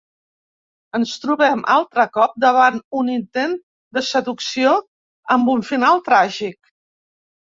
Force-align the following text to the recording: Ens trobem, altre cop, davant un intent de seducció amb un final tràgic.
Ens 0.99 1.11
trobem, 1.25 1.59
altre 1.73 2.05
cop, 2.15 2.31
davant 2.45 2.79
un 3.01 3.11
intent 3.15 3.53
de 3.97 4.03
seducció 4.09 4.73
amb 5.35 5.51
un 5.57 5.61
final 5.71 6.01
tràgic. 6.11 6.59